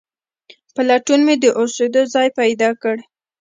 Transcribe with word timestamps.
په 0.73 0.81
لټون 0.89 1.19
مې 1.27 1.35
د 1.39 1.45
اوسېدو 1.59 2.01
ځای 2.13 2.27
پیدا 2.39 2.69
کړ. 2.81 2.95